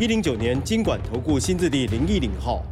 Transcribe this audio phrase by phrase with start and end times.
[0.00, 2.62] 一零九年经管投顾新字第零一零号。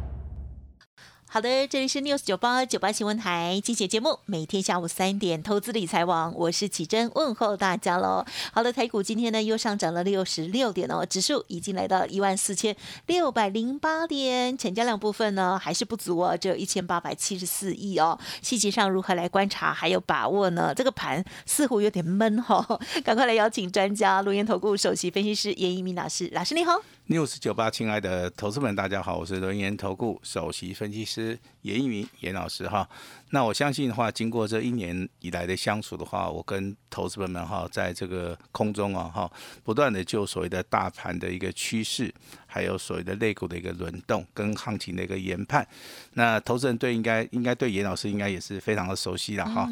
[1.27, 8.25] 好的，这里是 News 九八九八新闻台，精选节目，每天下午三点，投资理财网，我是启珍，问候大家喽。
[8.51, 18.17] 好的，台股今天呢又上涨了六十六点哦，指数已经来到一万四千六百零八点，成交量部分呢还是不足哦，只有一千八百七十四亿哦。
[18.41, 20.73] 细节上如何来观察，还有把握呢？
[20.73, 22.65] 这个盘似乎有点闷哈，
[23.05, 26.81] 赶快来邀请专家，录音投顾首席分析师严一鸣老师，老师你好。
[27.09, 32.87] 六四九八，亲爱的投资们，大家好，我是轮研投顾首席分析师严一鸣严老师哈。
[33.31, 39.31] 那我相信的话，经过这一年以来的相处的话，我跟投资们们哈，在这个空中啊哈，
[39.63, 42.13] 不断的就所谓的大盘的一个趋势，
[42.49, 45.65] 还有所谓的类股的一个轮动跟行情的一个研判。
[46.13, 49.69] 那投资人对应该应该对严老师应该也是非常的熟悉了哈。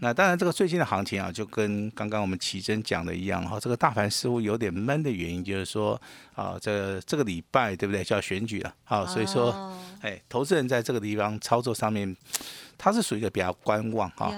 [0.00, 6.00] 那当然，这个最近的行情啊，就跟刚刚我们奇珍讲的一样哈，这个大盘似乎有点闷的原因，就是说
[6.34, 12.16] 啊，这这个礼拜对不对，就要选举了，好，所以说，哎，投资人在这个地方操作上面。
[12.82, 14.32] 它是属于一个比较观望哈，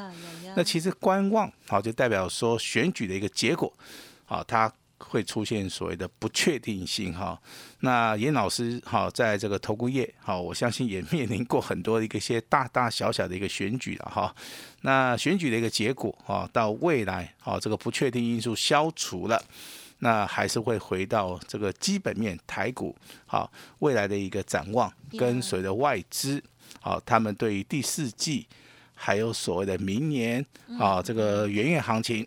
[0.57, 3.73] 那其实观望好就代表说选举的一个结果，
[4.25, 4.69] 好它
[5.09, 7.41] 会出现所谓的不确定性哈。
[7.81, 14.35] 那严老师好在这个投顾业好，我相信也 面临过很多一个些大大小小的一个选举了哈。
[14.83, 19.43] 那选举的一个结果哈，到未来哈这个不确定因素消除了，
[19.99, 26.43] 那还是会回到这个基本面台股好未来的一个展望跟随着外资。
[26.81, 28.47] 好，他们对于第四季
[28.95, 30.45] 还有所谓的明年
[30.79, 32.27] 啊，这个元月行情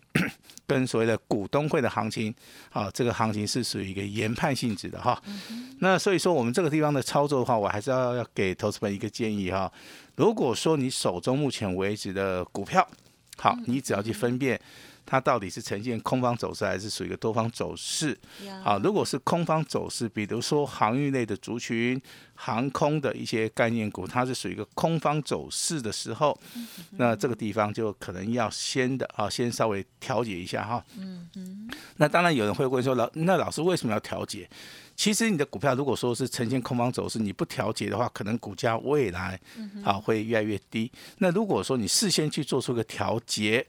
[0.66, 2.34] 跟所谓的股东会的行情，
[2.70, 5.22] 啊，这个行情是属于一个研判性质的哈。
[5.80, 9.72] 那所以说，我们这个地方的操作的话，我还是要要给投资们一个建议哈。
[10.16, 12.86] 如果说你手中目前为止的股票，
[13.36, 14.60] 好，你只要去分辨。
[15.06, 18.18] 它到底是呈现空方走势还是属于一个多方走势？
[18.62, 22.00] 好，如果是空方走势，比如说航运类的族群、
[22.34, 26.38] 航空的一些概念股，它是属于一个空方走势的时候，
[26.98, 30.84] 那这个地方就可能要先的啊，先稍微调节一下哈。
[30.98, 31.70] 嗯嗯。
[31.98, 34.48] 那当然有人会问说，老那老师为什么要调节？
[34.96, 39.38] 其实你的股票如果说是呈现空方走势，你不调节的话，可能股价未来
[39.84, 40.90] 啊会越来越低。
[41.18, 43.66] 那如果说你事先去做出个调节，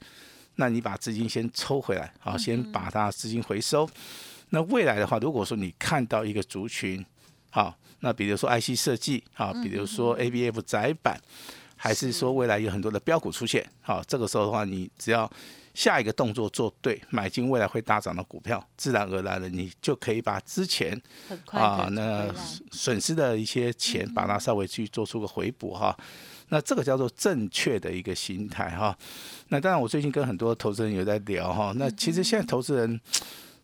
[0.57, 3.89] 那你把资金先抽回来，好，先把它资金回收。
[4.49, 7.03] 那未来的话，如果说你看到一个族群，
[7.49, 11.19] 好，那比如说 IC 设计，好，比如说 ABF 窄板，
[11.75, 15.29] 还是说未来有很多的标股出现，好，这个时候的话，你只要
[15.73, 20.99] 下一个动作做对，买进未来会大涨的股票，自然而然的你就可以把之前
[21.45, 22.33] 啊那
[22.71, 25.95] 损失的一些钱，把它稍微去做出个回补哈。
[26.49, 28.97] 那这个叫做正确的一个心态哈。
[29.49, 31.73] 那当然，我最近跟很多投资人有在聊哈。
[31.75, 32.99] 那其实现在投资人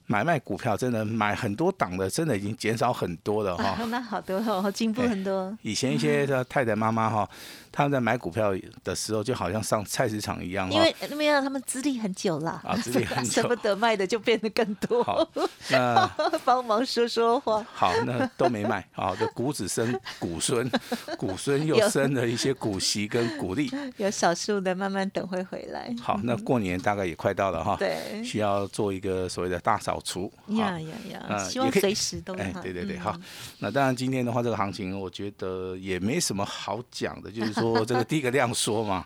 [0.06, 3.78] 买卖股票，真的买很多档的，真的已经减少很多了哈。
[3.90, 5.58] 那好多哦，进步很多。
[5.62, 7.30] 以前一些的太太妈妈哈。
[7.76, 8.54] 他们在买股票
[8.84, 15.04] 的时候，就好像上菜市场一样，因为没有他们资历很久了啊， 资历很久，舍不得卖的就变得更多。
[15.04, 15.28] 好，
[15.72, 16.08] 那
[16.46, 17.66] 帮忙说说话。
[17.74, 20.70] 好，那都没卖好，就股子生股孙，
[21.18, 25.92] 股孙又生了一些股息跟股利，有少数的慢慢等会回来。
[26.00, 30.32] 好，那过年大概也快到了哈，对，需要做一个所谓的大扫除。
[30.50, 33.18] 呀呀呀，希望随时都哎，对对对，好。
[33.58, 37.63] 那当然今天的话，这个行情我觉得也没什么好讲的，就是说。
[37.64, 39.06] 说这个第一个量缩嘛，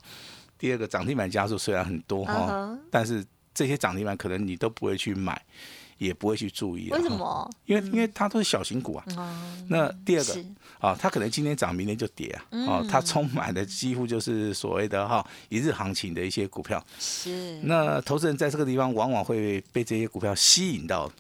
[0.57, 5.39] 第二个涨停板加速虽然很多哈，但是这些涨停板可能你都不会去买，
[5.97, 6.89] 也不会去注意。
[6.91, 7.49] 为什么？
[7.65, 9.05] 因为因为它都是小型股啊。
[9.67, 10.45] 那第二个
[10.79, 12.45] 啊，它可能今天涨，明天就跌啊。
[12.51, 16.83] 哦，它充满的几乎就是所谓的哈一日行情的一些股票。
[16.99, 17.59] 是。
[17.63, 21.11] 那投资人在这个地方往往会被这些股票吸引到。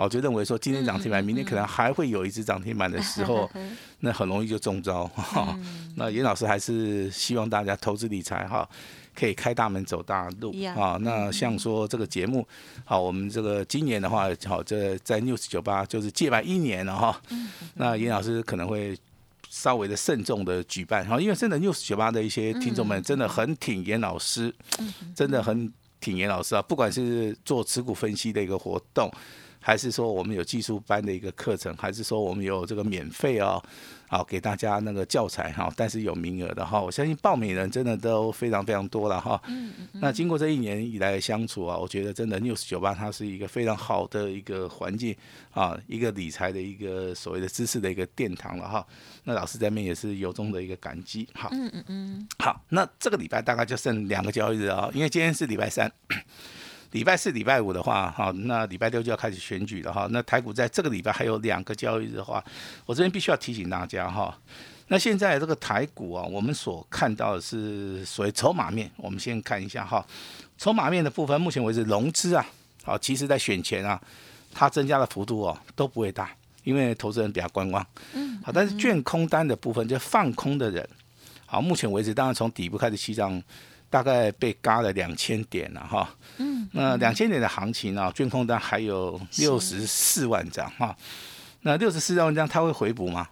[0.00, 3.50] 哦，就认为说今天涨停板，明天可能还会有一只涨停板的时候，
[4.00, 5.06] 那很容易就中招。
[5.08, 5.54] 哈，
[5.96, 8.66] 那严老师还是希望大家投资理财哈，
[9.14, 10.96] 可以开大门走大路啊。
[11.02, 12.48] 那像说这个节目，
[12.86, 17.20] 好，我们这个今年的话，好，这在 News 酒吧就是届满一年了哈。
[17.76, 18.96] 那严老师可能会
[19.50, 24.54] 稍微的慎重的举办，哈，因为真的 News 酒吧的一些听众们真的很挺严老师，
[25.14, 25.70] 真的很
[26.00, 26.62] 挺严老师啊。
[26.62, 29.12] 不管是做持股分析的一个活动。
[29.60, 33.62] 还是说我们有技术班的一个课程，还是说我们有这个免费哦，
[34.08, 39.40] 好给大家那个教材哈，但是有名额的哈，我相信报名人真的都非常非常多了哈。
[39.46, 40.00] 嗯嗯。
[40.00, 45.14] 那经过这一年以来的相处啊，我觉得真的 News 九八它是一个非常好的一个环境
[45.52, 48.86] 啊，一个理财的一个所谓的知识的一个殿堂了哈。
[49.24, 51.28] 那老师这边也是由衷的一个感激。
[51.34, 52.28] 哈，嗯嗯嗯。
[52.38, 55.92] 好，那这个礼拜大概就剩两个交易日啊，因为今天是礼拜三。
[56.92, 60.08] 礼拜四、礼拜五的话，哈，那礼拜六就要开始选举了哈。
[60.10, 62.42] 那台股在这个礼拜还有两个交易日的话，
[62.84, 64.36] 我这边必须要提醒大家哈。
[64.88, 70.04] 那现在这个台股啊，我们所看到的是所谓筹码面，我们先看一下哈。
[70.58, 72.44] 筹码面的部分，目前为止融资啊，
[72.82, 74.00] 好，其实在选前啊，
[74.52, 76.28] 它增加的幅度哦都不会大，
[76.64, 77.86] 因为投资人比较观望。
[78.14, 78.42] 嗯。
[78.42, 80.88] 好，但是券空单的部分，就放空的人，
[81.46, 83.40] 好，目前为止，当然从底部开始起涨。
[83.90, 86.08] 大概被嘎了两千点了哈，
[86.38, 90.96] 嗯，那两千点的行情呢，券空单还有六十四万张哈，
[91.62, 93.28] 那六十四万张它会回补吗？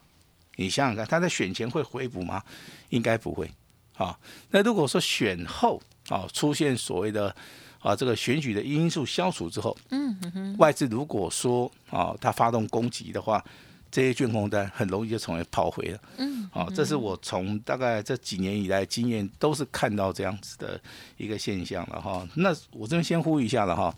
[0.57, 2.43] 你想想看，它在选前会回补吗？
[2.89, 3.49] 应该不会，
[3.97, 4.19] 啊，
[4.51, 7.35] 那如果说选后啊出现所谓的
[7.79, 13.43] 啊这个选举的因素消除之后，嗯哼，外资如果说啊它发动攻击的话。
[13.91, 15.99] 这些券空单很容易就成为炮灰了。
[16.19, 20.81] 嗯，好，这是我从大概这几年以来经验都是看到这样子的
[21.17, 22.27] 一个现象了哈。
[22.35, 23.95] 那我这边先呼吁一下了哈。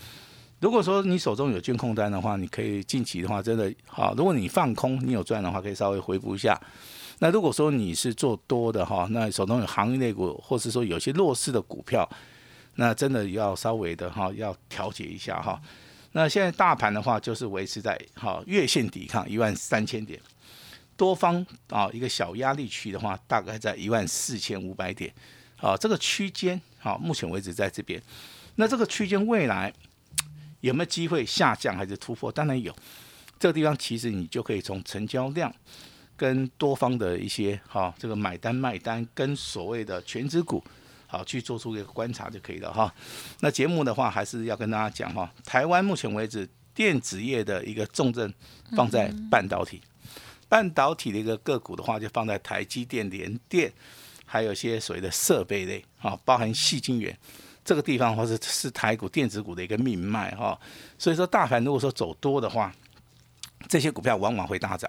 [0.61, 4.15] 如果说你手中有券空单的话，你可以近期的话真的好。
[4.15, 6.61] 如果你放空，你有赚的话，可以稍微回补一下。
[7.19, 12.09] 那如果说你是做多的哈，那手中有行业类股，或是说有些弱势的股票，
[12.75, 15.61] 那真的要稍微的哈，要调节一下哈。
[16.13, 20.21] 那现在大盘的话，就是维持在好月线抵抗一万三千点，
[20.97, 25.13] 多方啊一个小压力区的话，大概在一万四千五百点，
[25.59, 28.03] 啊这个区间好，目前为止在这边。
[28.57, 29.73] 那这个区间未来
[30.61, 32.31] 有没有机会下降还是突破？
[32.31, 32.75] 当然有。
[33.39, 35.51] 这个地方其实你就可以从成交量
[36.15, 40.63] 跟多方的一些哈这个买单卖单跟所谓的全指股。
[41.11, 42.95] 好，去做出一个观察就可以了哈。
[43.41, 48.33] 那节目的话，还是要跟大家讲哈，台湾目前为止电子业的一个重症
[48.77, 49.83] 放在半导体，
[50.49, 53.73] 半导体的一个个股的话，就放在台积电、联电，
[54.25, 57.19] 还有一些所谓的设备类啊，包含细晶圆
[57.65, 60.57] 这个地方，或者是台股电子股的一个命脉哈。
[60.97, 62.73] 所以说，大盘如果说走多的话，
[63.69, 64.89] 这些股票往往会大涨。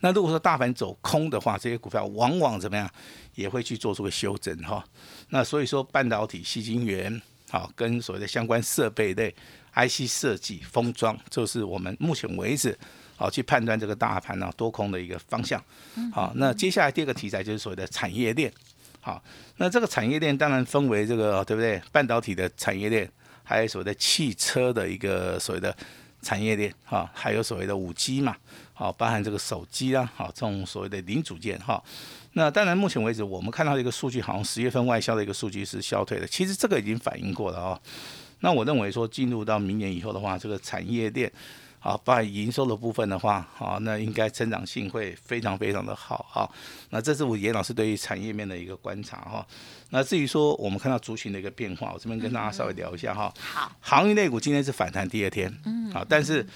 [0.00, 2.88] 那如果说大盘走空的话，这些股票往往怎么样，
[3.34, 4.84] 也会去做出个修正哈。
[5.30, 9.34] 那所以说，半导体、细晶圆，好，跟所谓的相关设备类、
[9.74, 12.78] IC 设计、封装，就是我们目前为止
[13.16, 15.62] 好去判断这个大盘呢多空的一个方向。
[16.12, 18.52] 好，那接下来第二个题材就是所谓的产业链。
[19.00, 19.22] 好，
[19.56, 21.80] 那这个产业链当然分为这个对不对？
[21.90, 23.10] 半导体的产业链，
[23.42, 25.74] 还有所谓的汽车的一个所谓的
[26.22, 28.36] 产业链，哈，还有所谓的五 G 嘛。
[28.74, 31.82] 好，包含这个手机啊，好，这种所谓的零组件哈。
[32.34, 36.26] 那当然，目前为止我们看到一个数据，好像十月份外销的一个数据是消退的。
[36.26, 37.80] 其实这个已经反映过了啊。
[38.40, 41.32] 那我认为说，进入到明年以后的话，这个产业链，
[41.78, 46.50] 好，包含营收的部分的话，好，那应该增长性会非常非常的好哈。
[46.90, 49.46] 那这是我严老师对于产业面的一个观察哈。
[49.90, 53.32] 那至于说我们看到族群的一个变化，我这边跟大家稍微聊一下哈。
[53.38, 56.46] 好，行业类股今天是反弹第二天，嗯，好，但是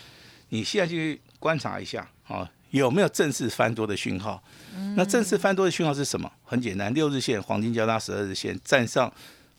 [0.49, 1.21] 你现在去。
[1.43, 4.41] 观察一下啊，有没有正式翻多的讯号？
[4.95, 6.31] 那正式翻多的讯号是什么？
[6.45, 9.13] 很简单，六日线黄金交叉十二日线站上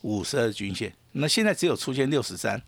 [0.04, 0.94] 五十二均线。
[1.12, 2.62] 那现在只有出现六十三，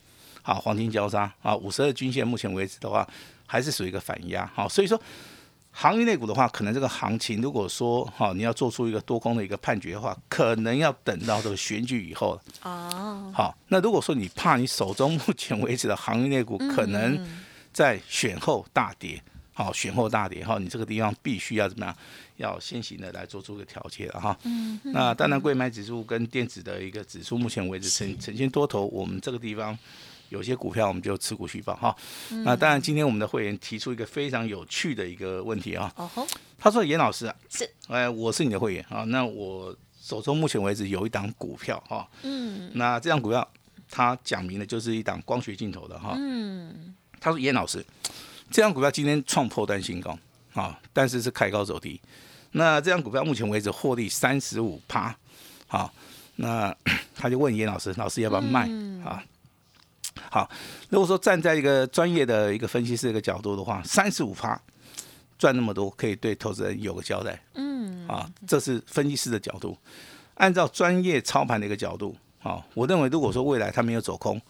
[0.45, 3.05] 好，黄金交叉啊，五十二均线目前为止的话
[3.47, 4.49] 还是属于一个反压。
[4.53, 5.01] 好，所以说
[5.71, 12.41] 行业内股的话，可能这个行情如果说好，你要做出一个多空的一个判决的话，可能要等到这个选举以后了。
[12.61, 17.27] 哦，好，那如果说你怕你手中 目前为止的行业内股可能。
[17.75, 19.21] 在选后大跌，
[19.51, 21.93] 好，选后大跌哈，你这个地方必须要怎么样？
[22.37, 24.39] 要先行的来做出个调节了哈。
[24.43, 24.79] 嗯。
[24.93, 28.85] 那当然，贵买指数跟电子的一个指数，目前为止呈呈现多头。
[28.85, 29.77] 我们这个地方
[30.29, 31.96] 有些股票，我们就持股续报哈。
[32.44, 35.91] 那当然，今天我们的会员提出一个非常有趣的一个问题啊。
[35.96, 36.10] 哦。
[36.58, 39.03] 他说：“严老师啊，是，哎，我是你的会员啊。
[39.03, 42.08] 那我手中目前为止有一档股票哈。
[42.24, 42.72] 嗯。
[42.74, 43.48] 那这档股票，
[43.89, 46.15] 它讲明了就是一档光学镜头的哈。
[46.17, 46.96] 嗯。
[47.20, 47.86] 他说：“严老师，
[48.50, 50.17] 这张股票今天创破单新高
[50.53, 52.00] 啊，但是是开高走低。
[52.51, 55.15] 那这张股票目前为止获利三十五趴，
[55.67, 55.94] 好，
[56.38, 56.75] 那
[57.13, 58.62] 他就问严老师，老师要不要卖
[59.03, 59.22] 啊？
[60.31, 60.50] 好，
[60.89, 64.60] 如果说站在一个专业的一个分析师一个角度的话，三十五趴
[65.38, 67.41] 赚那么多，可以对投资人有个交代。
[67.55, 69.77] 嗯，啊，这是分析师的角度。
[70.36, 74.41] 按照专业操盘的一个角度，啊，我认为如果说未来它没有走空，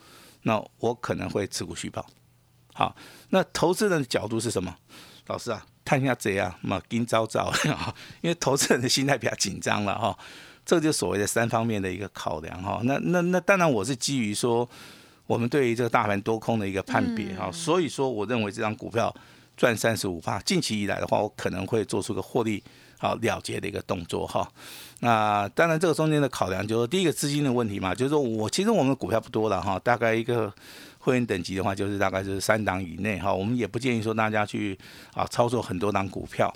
[0.43, 2.05] 那我可能会持股续报。”
[2.73, 2.95] 好，
[3.29, 4.75] 那投资人的角度是什么？
[5.27, 7.53] 老师啊，探一下这样嘛，今朝早
[8.21, 10.17] 因为投资人的心态比较紧张了哈。
[10.65, 12.81] 这就所谓的三方面的一个考量哈。
[12.83, 14.67] 那那那当然我是基于说
[15.27, 17.51] 我们对于这个大盘多空的一个判别哈。
[17.51, 19.13] 所以说我认为这张股票
[19.57, 22.63] 赚三十五帕，近期以来的话，我可能会做出个获利
[22.97, 24.47] 好了结的一个动作哈。
[24.99, 30.53] 那当然这个中间的考量就是第一个资金的问题嘛，就是说我其实我们的股票不多了哈，大概一个。
[30.97, 34.75] 会员等级的话，就是大概就是三档以内哈，我们也不建议说大家去
[35.13, 36.51] 啊操作很多档股票。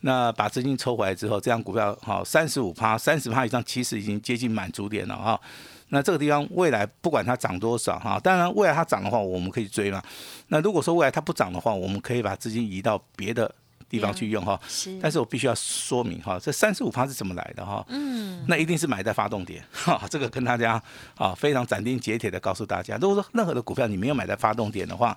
[0.00, 5.40] 那把资金抽回来之后，这样股票哈三十五趴、三十趴以上，其实已经接近满足点了哈。
[5.88, 10.02] 那这个地方未来不管它涨多少哈，当然未来它涨的话，我们可以追嘛。
[10.48, 13.52] 那如果说未来它不涨的话，我们可以把资金移到别的。
[13.86, 17.84] 地方去用哈，是，但是我必须要说明哈，这三十五趴是怎么来的哈？
[17.90, 20.82] 嗯，那一定是买在发动点哈，这个跟大家
[21.16, 25.16] 啊非常斩钉截铁的告诉大家，如果说任何的股票你没有买在发动点的话，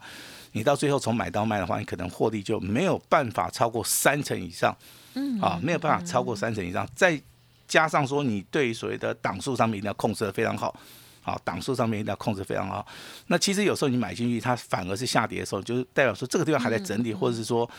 [0.52, 4.76] 你到最后从买到卖的话，你可能获利就没有办法超过三成以上，
[5.16, 7.20] 嗯，啊，没有办法超过三成以上，再
[7.68, 10.76] 加上说你对所谓的档数上面一定要控制的非常好，
[11.22, 12.86] 好，档数上面一定要控制非常好。
[13.28, 17.70] 那其实有时候你买进去，它反而是下跌的时候，就是代表说这个地方还在整理，或者是说。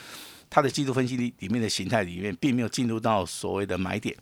[0.50, 4.16] 它的技术分析里里面的形态里面，并没有进入到所谓的买点，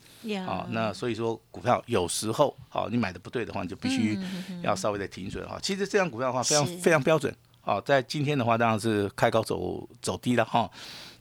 [0.44, 4.18] 啊，那所以说股票有时候，好，你买的不对的话，你就必须
[4.60, 5.56] 要稍微的停损哈。
[5.62, 10.68] 其实这样股票的话，非常非常标准，好，在今天的话当然是开高走走低了哈，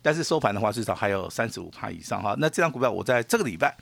[0.02, 2.36] 但是收盘的话至少还有三十五帕以上哈。
[2.40, 3.78] 那这张股票我在这个礼拜，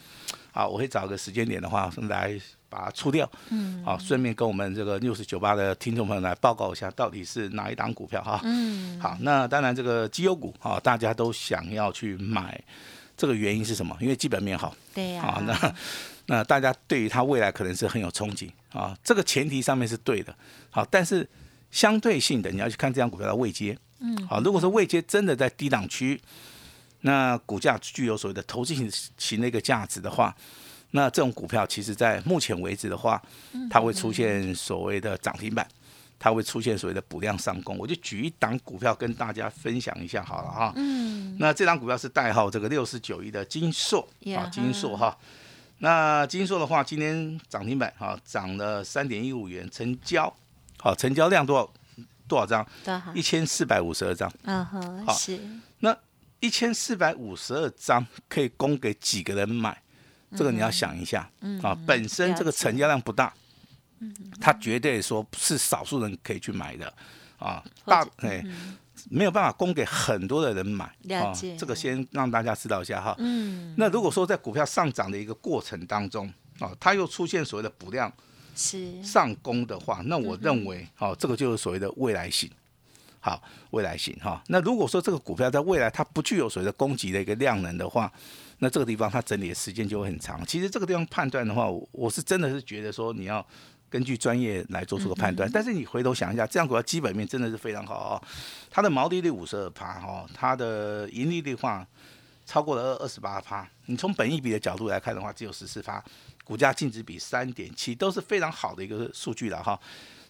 [0.54, 2.40] 啊，我会找个时间点的话来。
[2.74, 12.60] 把它出掉，嗯，好，顺便跟我们这个六十九八的听众朋友来报告一下，到底是哪一档股票哈，嗯，好，那当然这个绩优股啊，大家都想要去买，
[13.16, 13.96] 这个原因是什么？
[14.02, 15.76] 因为基本面好，对呀，啊，那
[16.26, 20.36] 那大家对于它未来可能是很有憧憬啊，这个前提上面是对的，
[20.72, 21.30] 好，但是
[21.70, 26.20] 相对性的你要去看这张股票的位阶，嗯，好，如果说位阶真的在低档区，
[27.04, 30.36] 那股价具有所谓的投资型型的一个价值的话。
[30.96, 33.20] 那这种股票，其实在目前为止的话，
[33.68, 35.68] 它会出现所谓的涨停板，
[36.20, 37.76] 它会出现所谓的补量上攻。
[37.80, 40.72] 我就举一档股票跟大家分享一下好了哈。
[40.76, 41.36] 嗯。
[41.40, 44.08] 那这档股票是代号这个六四九一的金硕
[44.38, 45.18] 啊，金硕哈。
[45.80, 50.32] 那金硕的话，今天涨停板哈，涨了三点一五元，成交
[50.78, 51.74] 好，成交量多少
[52.28, 52.64] 多少张？
[53.16, 54.32] 一千四百五十二张。
[54.44, 55.40] 嗯哼，是。
[55.80, 55.98] 那
[56.44, 59.82] 一千四百五十二张可以供给几个人买？
[60.36, 61.22] 这个你要想一下。
[61.62, 63.34] 啊，本身这个成交量不大，
[64.42, 66.94] 它绝对说是少数人可以去买的。
[67.40, 68.44] 啊，大哎
[69.10, 73.16] 没有办法供给很多的人买啊，这个先让大家知道一下哈。
[73.20, 76.28] 嗯，那如果说在股票上涨的一个过程当中
[76.60, 78.12] 啊，它又出现所谓的补量
[78.54, 79.02] 是。
[79.02, 82.52] 上攻的话，那我认为哦，这个就是所谓的未来性。
[83.26, 84.44] 好，未来型哈。
[84.48, 88.12] 那如果说这个股票在未来它不具有所谓的供给的一个量能的话，
[88.60, 90.46] 那这个地方它整理的时间就会很长。
[90.46, 93.46] 其实这个地方判断的话，我是真的是觉得说你要
[93.90, 95.50] 根据专业来做出个判断。
[95.54, 98.22] 但是你回头想一下，这样股票基本面真的是非常好哦。
[98.70, 101.88] 它的毛利率五十二趴哈，它的盈利率话
[102.46, 103.66] 超过了二二十八趴。
[103.86, 106.04] 你从本益比的角度来看的话，只有十四趴，
[106.44, 109.80] 股价净值比三点七都是非常好的一个数据了哈。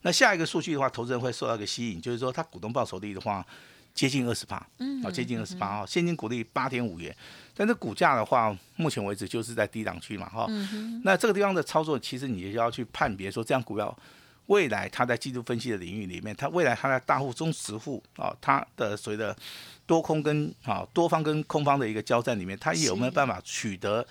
[0.03, 3.45] 那下一个数据的话，投资人会受到一个吸引，就是说它股东报酬率的话
[3.93, 7.15] 接近二十八，嗯，啊接近二十八啊，现金股利八点五元，
[7.55, 10.47] 但是股价的话，目前为止就是在低档区嘛，哈，
[11.03, 13.97] 那这个地方的操作，其实你就要去判别说，这样股票
[14.47, 19.35] 未来它在季度分析的领域里面，它未来它在大户、中实户啊，它的所谓的
[19.85, 24.05] 多空跟啊多方跟空方的一个交战里面，它有没有办法取得？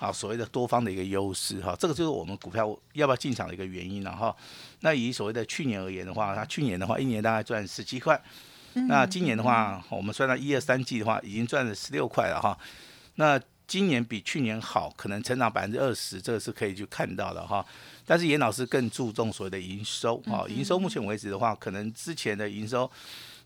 [0.00, 4.34] 好，所谓的多方的一个优势哈，这个就是我们股票要不要进场的一个原因了哈。
[4.78, 8.22] 那以所谓的去年而言的话，它去年的话一年大概赚十七块，
[8.86, 12.56] 那今年的话，我们算到一二三季的话，已经赚了十六块了哈。
[13.16, 17.66] 那今年比去年好，可能成长百分之二十，这个是可以去看到的哈。
[18.06, 22.88] 但是严老师更注重所谓的营收啊，营收目前为止的话，可能之前的营收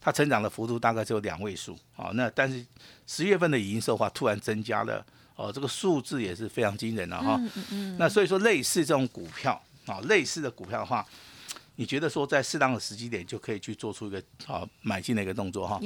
[0.03, 2.11] 它成长的幅度大概只有两位数啊。
[2.13, 2.63] 那但是
[3.07, 5.03] 十月份的营收的话，突然增加了。
[5.37, 7.37] 哦，这个数字也是非常惊人的哈。
[7.39, 11.05] 嗯嗯那所以说，类似这种股票啊，类似的股票的话，
[11.77, 15.81] 你觉得说在适当的时机点就可以去做出一个啊买进的一个动作哈。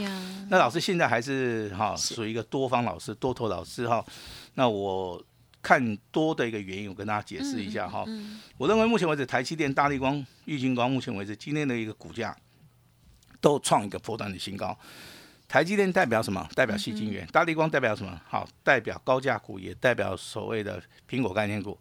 [0.50, 4.04] 那老师现在还是哈属于一个多方老师、多头老师哈。
[4.54, 5.22] 那我
[5.62, 8.04] 看多的一个原因，我跟大家解释一下哈。
[8.56, 12.36] 我认为目前为止，台积电、大力光、玉金光，目前为止今天的一个股价
[13.40, 14.76] 都创一个破断的新高。
[15.48, 16.46] 台积电代表什么？
[16.54, 17.26] 代表细晶圆。
[17.32, 18.20] 大力光代表什么？
[18.28, 21.78] 好，代表高价股，也代表所谓的苹果概念股。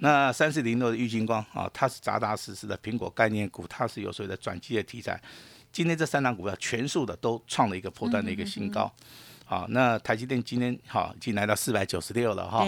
[0.00, 5.20] 那三四零六的玉金光啊，它是扎扎实实的苹果概念股，它是有所谓的转机的题材。
[5.72, 8.92] 今天这三档股票全数的都创了一个破断的一个新高。
[9.44, 12.66] 好，那台积电今天好已经来到四百九十六了哈。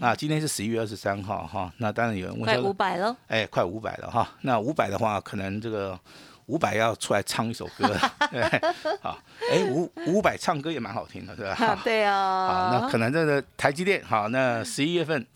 [0.00, 1.72] 那今天是十一月二十三号哈。
[1.78, 3.16] 那当然有人问快五百了。
[3.28, 4.28] 哎，快五百了哈。
[4.40, 5.98] 那五百的话，可能这个
[6.46, 7.88] 五百要出来唱一首歌。
[8.30, 8.42] 对
[9.02, 9.18] 好，
[9.50, 11.78] 哎五五百唱歌也蛮好听的，对吧？
[11.84, 12.48] 对啊。
[12.48, 15.26] 好，那可能这个台积电好，那十一月份。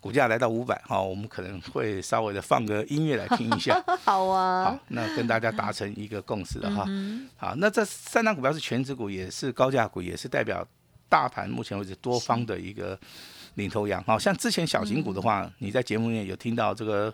[0.00, 3.82] 股价来到五百，好，我们可能会稍微的放个音乐来听一下。
[4.04, 6.86] 好啊，好，那跟大家达成一个共识了哈。
[7.36, 10.64] 好，那这三档股票是全指股，也是高价股，也是代表
[11.08, 12.96] 大盘目前为止多方的一个
[13.54, 14.02] 领头羊。
[14.04, 17.12] 好像之前小型股的话，你在节目里面有听到这个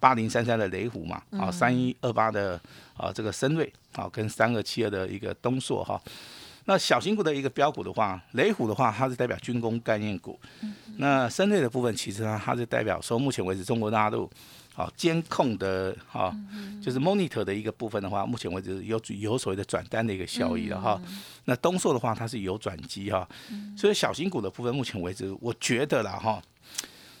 [0.00, 1.22] 八零三三的雷虎嘛？
[1.32, 2.60] 啊，三一二八的
[2.96, 6.00] 啊这个深瑞，啊跟三二七二的一个东硕哈。
[6.66, 10.40] 那小型股的一个标股的话，雷虎的话，它是代表军工概念股。
[10.96, 14.30] 那深瑞的部分，其实呢，它是代表说，目前为止中国大陆
[14.74, 16.34] 啊监控的哈，
[16.82, 20.98] 就是 monitor 的一个部分的话，目前为止有有所谓的转单的一个效益了哈。
[21.44, 23.28] 那东硕的话，它是有转机哈。
[23.76, 26.40] 所以小型股的部分，目前为止，我觉得啦哈，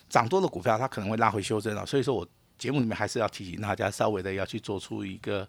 [0.08, 1.84] 涨多的股票它可能会拉回修正了。
[1.84, 2.26] 所以说我。
[2.58, 5.46] 节目里面还是要提醒大家，稍微的要去做出一个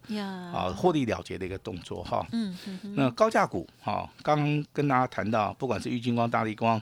[0.53, 2.25] 啊获利了结的一个动作哈。
[2.31, 2.57] 嗯。
[2.95, 6.81] 那高价股哈，刚刚跟大家谈到，不管是玉金光、大力光，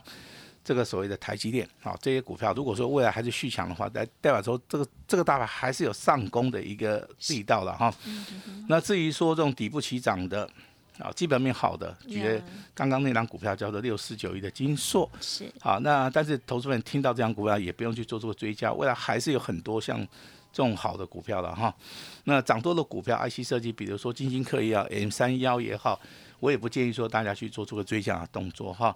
[0.64, 7.94] 这个所谓的台积电，啊这些股票，如果说未来还是续强的话，代代表说这个这个大盘还是有上攻的一个力道了哈。
[8.68, 10.48] 那至于说这种底部起涨的。
[10.98, 19.98] 啊，基本面好的，觉得刚刚那张股票叫做六四九一的金硕是好，那但是投资人听到这张股票也不用去做这个追加，未来还是有很多像
[20.52, 21.74] 这种好的股票的哈。
[22.24, 26.00] 那涨多的股票，IC 设计，比如说金星科也好，M 三幺也好，
[26.38, 28.94] 我也不建议说大家去做出个追加的动作哈。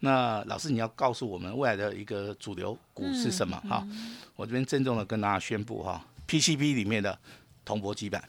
[0.00, 3.82] 那老师你要告诉我们未来的一个主流股是什么哈？
[4.36, 7.18] 我这边郑重的跟大家宣布哈，PCB 里面的
[7.64, 8.22] 铜箔基板，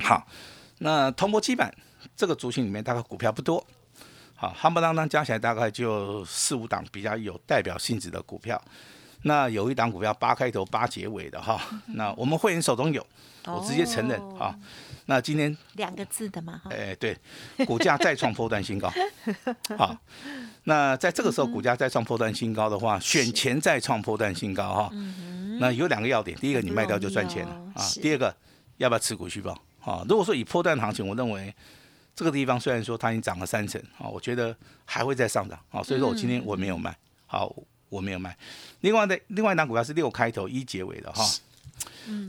[0.00, 0.24] 好，
[0.78, 1.74] 那铜箔基板。
[2.16, 3.64] 这个族群里面大概股票不多，
[4.34, 8.60] 好，夯不啷当加起来大概就四五档比较有代表性质的股票。
[9.22, 13.06] 那有一档股票八开头八结尾的哈，那我们会员手中有，
[13.44, 14.58] 我直接承认哈。
[15.04, 17.14] 那今天两个字的嘛，哎对，
[17.66, 18.90] 股价再创破断新高，
[19.76, 19.94] 好，
[20.64, 24.90] 那在这个时候股价再创破断新高的话，选前再创破断新高哈。
[25.58, 28.34] 那有两个要点，第一个你卖掉就赚钱了啊，第二个
[28.78, 29.52] 要不要持股续报？
[29.84, 31.54] 啊，如果说以破断行情，我认为。
[32.20, 34.54] 这个地方虽然说它已经涨了三成，啊，我觉得
[34.84, 37.50] 还会再上涨，啊，所以说我今天我没有卖，好，
[37.88, 38.36] 我没有卖。
[38.82, 41.24] 另外的另外一档股票是六开头一结尾的哈，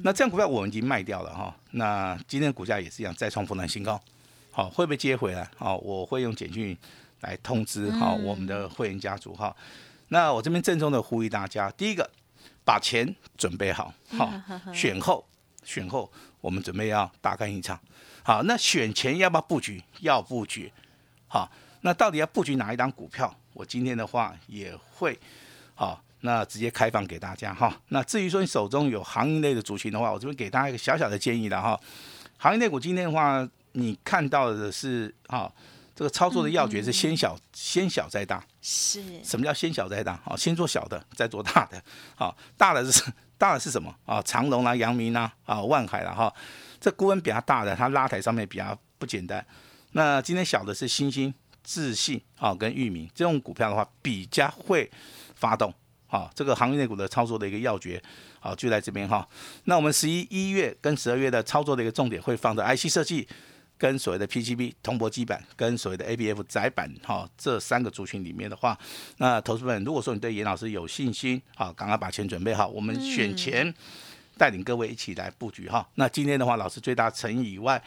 [0.01, 4.01] 那这样股票我们已经卖掉了哈，那今天股价也是一样再创波段新高，
[4.49, 5.45] 好，会不会接回来？
[5.57, 6.77] 好，我会用简讯
[7.19, 9.53] 来通知哈我们的会员家族哈。
[10.07, 12.09] 那我这边郑重的呼吁大家，第一个
[12.63, 14.31] 把钱准备好，好，
[14.73, 15.27] 选后
[15.65, 17.77] 选后我们准备要大干一场。
[18.23, 19.83] 好，那选前要不要布局？
[20.01, 20.71] 要布局。
[21.27, 23.33] 好，那到底要布局哪一档股票？
[23.53, 25.17] 我今天的话也会，
[25.75, 27.75] 好，那直接开放给大家哈。
[27.89, 31.79] 那至于说你手中有行业类的族群的话，我这边给大家一个小小的建议了哈。
[32.37, 35.51] 行业类股今天的话，你看到的是哈，
[35.95, 38.43] 这个操作的要诀是先小先小再大。
[38.61, 39.03] 是。
[39.23, 40.19] 什么叫先小再大？
[40.23, 41.83] 好，先做小的，再做大的。
[42.15, 43.03] 好，大的是
[43.41, 44.21] 大的是什么啊？
[44.21, 46.31] 长隆啦，阳明啦，啊，万海啦，哈。
[46.79, 49.43] 这股本比较大的，它拉抬上面比较不简单。
[49.93, 54.87] 那今天小的是星星、自信啊，跟域名这种股票的话，比较会
[55.33, 55.73] 发动。
[56.05, 57.99] 好，这个行业内股的操作的一个要诀，
[58.39, 59.27] 好就在这边哈。
[59.63, 63.27] 那我们十一一月跟十二月的操作的一个重点会放在 IC 设计
[63.81, 68.77] 跟所谓的 PGB 铜箔基板跟所谓的 ABF 窄板哈这三个族群里面的话，
[69.17, 73.73] 那投资们如果说你对严老师有信心，好，赶快把钱准备好，我们选钱。
[74.37, 75.87] 带领各位一起来布局哈。
[75.95, 77.81] 那今天的话，老师最大诚意以外，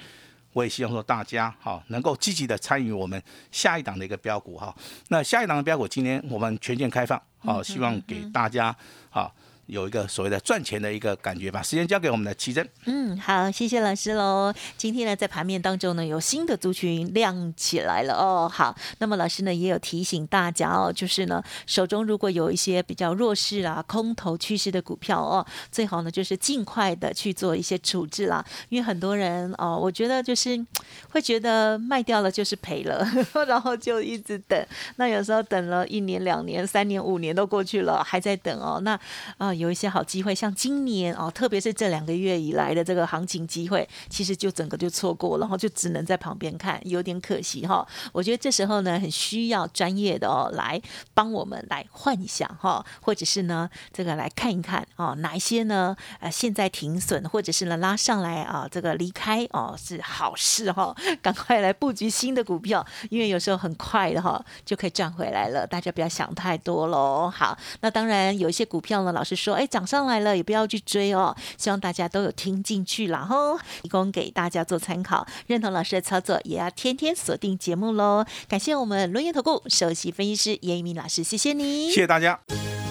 [0.52, 3.20] 我也希望说大家哈能够积极的参与我们
[3.52, 4.74] 下一档的一个标股哈。
[5.08, 8.76] 那下一档的标股，今天我们全线开放，好，希望给大家
[9.10, 9.32] 好。
[9.66, 11.62] 有一个所谓的赚钱的一个感觉吧。
[11.62, 12.68] 时间交给我们的奇珍。
[12.84, 14.52] 嗯，好，谢谢老师喽。
[14.76, 18.48] 今天呢，在盘面当中呢，有新的族群亮起来了哦。
[18.52, 28.44] 好，那么老师呢也有提醒大家哦，就是呢手中如果有一些比较弱势啊、空头趋势的股票哦，最好呢就是尽快的去做一些处置啦。
[28.68, 30.62] 因为很多人哦，我觉得就是
[31.08, 33.06] 会觉得卖掉了就是赔了，
[33.48, 34.66] 然后就一直等。
[34.96, 38.78] 那有时候等了一年、两年、三年、五年都过去了，还在等哦。
[38.82, 38.98] 那
[39.38, 39.53] 啊。
[39.56, 47.86] 有一些好机会，像今年哦，特别是这两个月以来的这个行情机会，其实就整个就错过，然后就只能在旁边看，有点可惜哈。
[48.12, 50.80] 我觉得这时候呢，很需要专业的哦来
[51.12, 67.30] 帮我们来幻想哈，或者是呢这个来看一看哦，哪一些呢呃现在停损，或者是呢拉上来啊这个离开哦是好事哈，赶快来布局新的股票，因为有时候很快的哈就可以赚回来了，大家不要想太多喽。
[67.30, 78.24] 好，那当然有一些股票呢，老师说哎涨上来了也不要去追哦，希望大家都有听进去然后提供给大家做参考，认同老师的操作也要天天锁定节目喽。
[78.48, 82.40] 感谢我们轮研投顾首席分析师严一鸣老师，谢谢你，谢谢大家。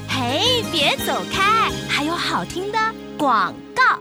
[0.07, 2.77] 嘿，别走开，还有好听的
[3.17, 3.92] 广告。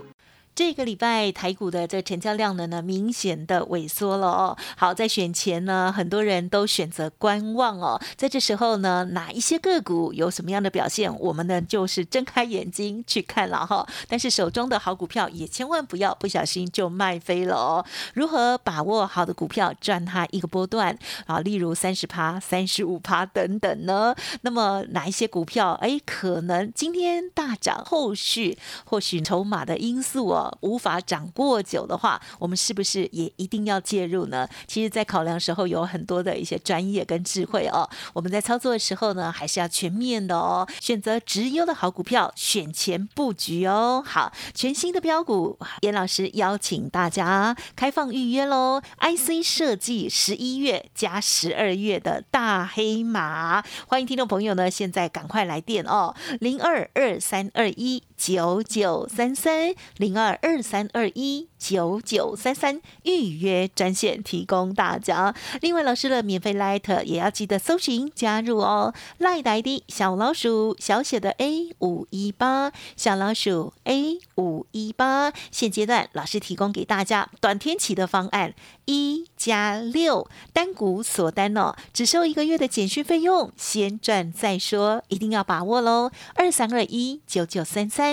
[0.55, 4.57] 这个礼拜台股的这成交量呢呢明显的萎缩了哦。
[4.77, 7.99] 好，在选前呢，很多人都选择观望哦。
[8.15, 13.87] 在这时候呢，哪一些个股有什么样的表现，我们呢就是睁开眼睛去看了哈。
[14.07, 17.83] 但是手中的好股票也千万不要不小心就卖飞了哦。
[18.13, 21.39] 如何把握好的股票赚它一个波段啊？
[21.39, 24.13] 例如三十趴、三十五趴等等呢？
[24.41, 30.42] 那么哪一些股票哎可能今天大涨，后续或许筹码的因素哦。
[30.61, 34.47] 无法涨过久的话，我们是不是也一定要介入呢？
[34.67, 37.89] 其实，在考量时候有很多的一些专业跟智慧哦。
[38.13, 44.03] 我们在操作的时候呢，还是要全面的哦，选择直优的好股票，选前布局哦。
[44.05, 48.81] 好，全新的标股，严老师邀请大家开放预约喽。
[48.99, 60.37] IC 设计十一月加十二月的大黑马，欢迎听众朋友呢，现在赶快来电哦，零二二三二一九九三三零二。
[60.41, 65.33] 二三二一九九三三预约专线提供大家。
[65.61, 68.93] 另外，老师的免费 Light 也要记得搜寻加入哦。
[69.19, 75.31] Light ID 小老鼠小写的 A 五一八小老鼠 A 五一八。
[75.49, 78.53] 现阶段老师提供给大家短天期的方案
[78.85, 86.11] 一加六单股锁单哦，只收一个月的简讯费用，先赚再说，一定要把握喽。
[86.35, 88.12] 二三二一九九三三